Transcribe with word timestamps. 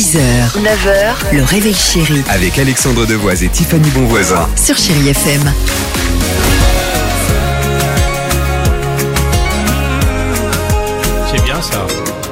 6h, 0.00 0.16
9h, 0.62 1.36
le 1.36 1.42
réveil 1.42 1.74
chéri 1.74 2.22
Avec 2.30 2.58
Alexandre 2.58 3.04
Devoise 3.04 3.44
et 3.44 3.50
Tiffany 3.50 3.86
Bonvoisin. 3.90 4.48
sur 4.56 4.74
Chérie 4.74 5.10
FM. 5.10 5.42
C'est 11.30 11.44
bien 11.44 11.60
ça. 11.60 11.86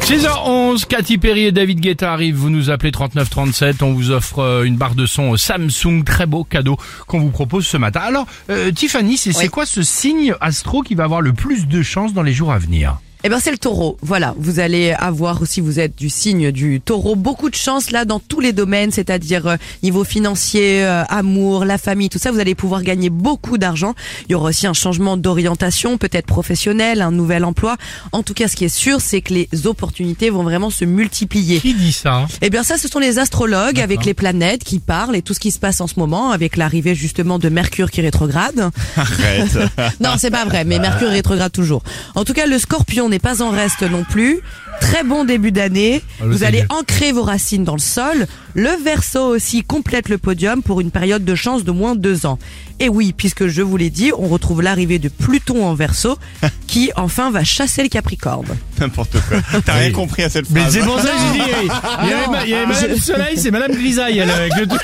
6h11, 0.00 0.86
Cathy 0.86 1.18
Perry 1.18 1.44
et 1.44 1.52
David 1.52 1.78
Guetta 1.78 2.12
arrivent, 2.12 2.34
vous 2.34 2.50
nous 2.50 2.68
appelez 2.68 2.90
3937, 2.90 3.84
on 3.84 3.92
vous 3.92 4.10
offre 4.10 4.40
euh, 4.40 4.64
une 4.64 4.74
barre 4.74 4.96
de 4.96 5.06
son 5.06 5.36
Samsung, 5.36 6.02
très 6.04 6.26
beau 6.26 6.42
cadeau 6.42 6.76
qu'on 7.06 7.20
vous 7.20 7.30
propose 7.30 7.64
ce 7.64 7.76
matin. 7.76 8.00
Alors, 8.00 8.26
euh, 8.50 8.72
Tiffany, 8.72 9.16
c'est 9.16 9.32
c'est 9.32 9.46
quoi 9.46 9.66
ce 9.66 9.84
signe 9.84 10.34
astro 10.40 10.82
qui 10.82 10.96
va 10.96 11.04
avoir 11.04 11.20
le 11.20 11.32
plus 11.32 11.68
de 11.68 11.80
chance 11.82 12.12
dans 12.12 12.24
les 12.24 12.32
jours 12.32 12.52
à 12.52 12.58
venir? 12.58 12.98
Eh 13.24 13.28
ben 13.28 13.38
c'est 13.38 13.52
le 13.52 13.58
taureau. 13.58 13.96
Voilà, 14.02 14.34
vous 14.36 14.58
allez 14.58 14.90
avoir 14.98 15.46
si 15.46 15.60
vous 15.60 15.78
êtes 15.78 15.96
du 15.96 16.10
signe 16.10 16.50
du 16.50 16.80
taureau 16.80 17.14
beaucoup 17.14 17.50
de 17.50 17.54
chance 17.54 17.92
là 17.92 18.04
dans 18.04 18.18
tous 18.18 18.40
les 18.40 18.52
domaines, 18.52 18.90
c'est-à-dire 18.90 19.46
euh, 19.46 19.56
niveau 19.84 20.02
financier, 20.02 20.84
euh, 20.84 21.04
amour, 21.08 21.64
la 21.64 21.78
famille, 21.78 22.08
tout 22.08 22.18
ça, 22.18 22.32
vous 22.32 22.40
allez 22.40 22.56
pouvoir 22.56 22.82
gagner 22.82 23.10
beaucoup 23.10 23.58
d'argent. 23.58 23.94
Il 24.28 24.32
y 24.32 24.34
aura 24.34 24.48
aussi 24.48 24.66
un 24.66 24.72
changement 24.72 25.16
d'orientation, 25.16 25.98
peut-être 25.98 26.26
professionnel, 26.26 27.00
un 27.00 27.12
nouvel 27.12 27.44
emploi. 27.44 27.76
En 28.10 28.24
tout 28.24 28.34
cas, 28.34 28.48
ce 28.48 28.56
qui 28.56 28.64
est 28.64 28.76
sûr, 28.76 29.00
c'est 29.00 29.20
que 29.20 29.34
les 29.34 29.48
opportunités 29.66 30.28
vont 30.28 30.42
vraiment 30.42 30.70
se 30.70 30.84
multiplier. 30.84 31.60
Qui 31.60 31.74
dit 31.74 31.92
ça 31.92 32.26
Eh 32.40 32.50
bien 32.50 32.64
ça, 32.64 32.76
ce 32.76 32.88
sont 32.88 32.98
les 32.98 33.20
astrologues 33.20 33.78
avec 33.78 34.04
les 34.04 34.14
planètes 34.14 34.64
qui 34.64 34.80
parlent 34.80 35.14
et 35.14 35.22
tout 35.22 35.34
ce 35.34 35.40
qui 35.40 35.52
se 35.52 35.60
passe 35.60 35.80
en 35.80 35.86
ce 35.86 35.94
moment 35.96 36.32
avec 36.32 36.56
l'arrivée 36.56 36.96
justement 36.96 37.38
de 37.38 37.48
Mercure 37.48 37.92
qui 37.92 38.00
rétrograde. 38.00 38.70
Arrête. 38.96 39.58
Non, 40.00 40.14
c'est 40.18 40.30
pas 40.30 40.44
vrai, 40.44 40.64
mais 40.64 40.78
Mercure 40.80 41.08
rétrograde 41.10 41.52
toujours. 41.52 41.82
En 42.16 42.24
tout 42.24 42.32
cas, 42.32 42.46
le 42.46 42.58
Scorpion 42.58 43.11
n'est 43.12 43.18
pas 43.20 43.42
en 43.42 43.50
reste 43.50 43.82
non 43.82 44.02
plus. 44.04 44.40
Très 44.80 45.04
bon 45.04 45.24
début 45.24 45.52
d'année. 45.52 46.02
Ah, 46.20 46.24
Vous 46.26 46.42
allez 46.44 46.64
ancrer 46.70 47.12
vos 47.12 47.22
racines 47.22 47.62
dans 47.62 47.74
le 47.74 47.80
sol. 47.80 48.26
Le 48.54 48.70
Verseau 48.82 49.26
aussi 49.28 49.62
complète 49.62 50.08
le 50.08 50.18
podium 50.18 50.62
pour 50.62 50.80
une 50.80 50.90
période 50.90 51.24
de 51.24 51.34
chance 51.34 51.62
de 51.64 51.70
moins 51.70 51.94
de 51.94 52.00
deux 52.00 52.26
ans. 52.26 52.38
Et 52.80 52.88
oui, 52.88 53.12
puisque 53.16 53.46
je 53.46 53.62
vous 53.62 53.76
l'ai 53.76 53.90
dit, 53.90 54.10
on 54.18 54.26
retrouve 54.26 54.60
l'arrivée 54.60 54.98
de 54.98 55.08
Pluton 55.08 55.64
en 55.64 55.74
Verseau, 55.74 56.18
qui 56.66 56.90
enfin 56.96 57.30
va 57.30 57.44
chasser 57.44 57.82
le 57.84 57.88
Capricorne. 57.88 58.46
N'importe 58.80 59.16
quoi. 59.28 59.38
T'as 59.64 59.74
rien 59.74 59.92
compris 59.92 60.24
à 60.24 60.30
cette 60.30 60.50
Mais 60.50 60.60
phrase. 60.60 60.72
c'est 60.74 60.80
pour 60.80 60.98
ça 61.00 61.08
que 61.10 61.18
j'ai 61.18 61.38
dit, 61.38 61.50
hey, 61.50 61.70
il 62.02 62.08
y 62.08 62.12
avait, 62.12 62.26
ma- 62.28 62.44
il 62.44 62.50
y 62.50 62.54
avait 62.54 62.66
Madame 62.66 62.96
Soleil, 62.96 63.36
c'est 63.38 63.50
Madame 63.52 63.72
Grisaille, 63.72 64.18
elle, 64.18 64.30
avec 64.30 64.52
le. 64.56 64.66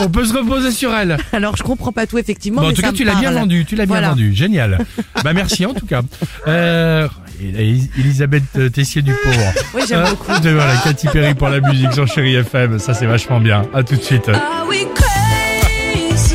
On 0.00 0.08
peut 0.08 0.24
se 0.24 0.32
reposer 0.32 0.70
sur 0.72 0.94
elle. 0.94 1.16
Alors 1.32 1.56
je 1.56 1.62
comprends 1.62 1.92
pas 1.92 2.06
tout 2.06 2.18
effectivement. 2.18 2.60
Bon, 2.62 2.66
en 2.66 2.70
mais 2.70 2.74
tout 2.74 2.80
ça 2.80 2.88
cas, 2.88 2.92
me 2.92 2.96
tu 2.96 3.04
l'as 3.04 3.14
bien 3.14 3.30
parle. 3.30 3.34
vendu, 3.42 3.64
tu 3.64 3.76
l'as 3.76 3.86
bien 3.86 4.00
vendu, 4.00 4.34
génial. 4.34 4.78
bah 5.22 5.32
merci 5.32 5.66
en 5.66 5.74
tout 5.74 5.86
cas. 5.86 6.02
Euh, 6.48 7.06
et- 7.42 7.80
Elisabeth 7.98 8.72
Tessier 8.72 9.02
du 9.02 9.12
pauvre. 9.22 9.52
Oui, 9.74 9.82
j'aime 9.88 10.00
Euh, 10.00 10.10
beaucoup. 10.10 10.38
de- 10.40 10.50
voilà, 10.50 10.74
Katy 10.84 11.08
Perry 11.08 11.34
pour 11.34 11.48
la 11.48 11.60
musique 11.60 11.92
sur 11.92 12.06
Chéri 12.06 12.34
FM, 12.36 12.78
ça 12.78 12.94
c'est 12.94 13.06
vachement 13.06 13.40
bien. 13.40 13.62
À 13.74 13.82
tout 13.82 13.96
de 13.96 14.02
suite. 14.02 14.28
Are 14.28 14.66
we 14.68 14.86
crazy? 14.94 16.34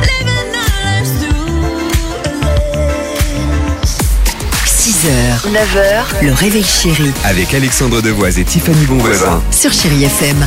Living 0.00 0.28
our 0.28 0.46
lives 0.54 1.12
through 1.20 1.66
a 2.24 2.36
lens. 2.42 3.98
6h, 4.64 5.48
9h, 5.52 6.24
le 6.24 6.32
réveil 6.32 6.64
chéri 6.64 7.10
Avec 7.24 7.52
Alexandre 7.54 8.00
Devoise 8.02 8.38
et 8.38 8.44
Tiffany 8.44 8.84
Bonvoisin. 8.86 9.42
sur 9.50 9.72
Chérie 9.72 10.04
FM. 10.04 10.46